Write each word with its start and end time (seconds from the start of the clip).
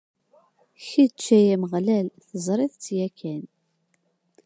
Kečč, 0.87 1.23
ay 1.37 1.47
Ameɣlal, 1.55 2.07
teẓriḍ-t 2.29 2.85
yakan. 2.97 3.43